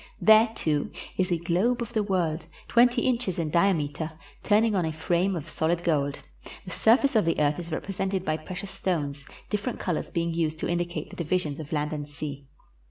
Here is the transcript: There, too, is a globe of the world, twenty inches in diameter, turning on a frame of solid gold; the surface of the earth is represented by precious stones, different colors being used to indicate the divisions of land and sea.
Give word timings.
There, 0.19 0.51
too, 0.55 0.89
is 1.15 1.31
a 1.31 1.37
globe 1.37 1.79
of 1.83 1.93
the 1.93 2.01
world, 2.01 2.47
twenty 2.67 3.03
inches 3.03 3.37
in 3.37 3.51
diameter, 3.51 4.11
turning 4.41 4.73
on 4.73 4.83
a 4.83 4.91
frame 4.91 5.35
of 5.35 5.47
solid 5.47 5.83
gold; 5.83 6.23
the 6.65 6.71
surface 6.71 7.15
of 7.15 7.23
the 7.23 7.39
earth 7.39 7.59
is 7.59 7.71
represented 7.71 8.25
by 8.25 8.37
precious 8.37 8.71
stones, 8.71 9.23
different 9.51 9.77
colors 9.79 10.09
being 10.09 10.33
used 10.33 10.57
to 10.57 10.67
indicate 10.67 11.11
the 11.11 11.15
divisions 11.15 11.59
of 11.59 11.71
land 11.71 11.93
and 11.93 12.09
sea. 12.09 12.47